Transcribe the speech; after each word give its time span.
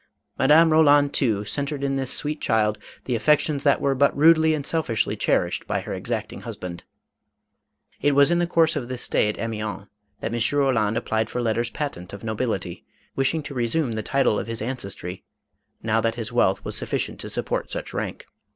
Madame 0.35 0.71
Roland 0.71 1.13
too, 1.13 1.45
centred 1.45 1.83
in 1.83 1.95
this 1.95 2.11
sweet 2.11 2.41
child 2.41 2.79
the 3.05 3.13
affections 3.13 3.63
that 3.63 3.79
were 3.79 3.93
but 3.93 4.17
rudely 4.17 4.55
and 4.55 4.65
selfishly 4.65 5.15
cherished 5.15 5.67
by 5.67 5.81
her 5.81 5.93
exacting 5.93 6.41
husband. 6.41 6.83
I^ 8.03 8.11
was 8.13 8.31
in 8.31 8.39
the 8.39 8.47
course 8.47 8.75
of 8.75 8.87
this 8.87 9.03
stay 9.03 9.27
at 9.29 9.37
Amiens, 9.37 9.85
that 10.19 10.33
M. 10.33 10.41
Roland 10.59 10.97
applied 10.97 11.29
for 11.29 11.39
letters 11.39 11.69
patent 11.69 12.13
of 12.13 12.23
nobility, 12.23 12.83
wishing 13.15 13.43
to 13.43 13.53
resume 13.53 13.91
the 13.91 14.01
title 14.01 14.39
of 14.39 14.47
his 14.47 14.59
ancestry 14.59 15.23
now 15.83 16.01
that 16.01 16.15
his 16.15 16.31
wealth 16.33 16.65
was 16.65 16.75
sufficient 16.75 17.19
to 17.19 17.29
support 17.29 17.69
such 17.69 17.93
rank. 17.93 18.25